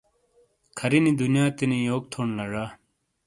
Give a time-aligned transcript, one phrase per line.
[0.77, 2.65] کھِر ینی دنیاتینی یوک تھون لا ڙا